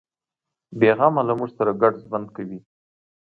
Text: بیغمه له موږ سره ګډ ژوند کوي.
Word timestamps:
بیغمه 0.79 1.21
له 1.27 1.33
موږ 1.39 1.49
سره 1.57 1.71
ګډ 1.81 1.93
ژوند 2.03 2.27
کوي. 2.35 2.59